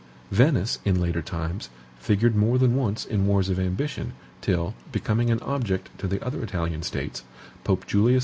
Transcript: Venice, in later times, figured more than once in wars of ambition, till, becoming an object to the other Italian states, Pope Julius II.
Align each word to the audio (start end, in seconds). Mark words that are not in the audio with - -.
Venice, 0.31 0.79
in 0.83 0.99
later 0.99 1.21
times, 1.21 1.69
figured 1.99 2.35
more 2.35 2.57
than 2.57 2.73
once 2.75 3.05
in 3.05 3.27
wars 3.27 3.49
of 3.49 3.59
ambition, 3.59 4.13
till, 4.41 4.73
becoming 4.91 5.29
an 5.29 5.39
object 5.43 5.95
to 5.99 6.07
the 6.07 6.19
other 6.25 6.43
Italian 6.43 6.81
states, 6.81 7.23
Pope 7.63 7.85
Julius 7.85 8.19
II. 8.19 8.19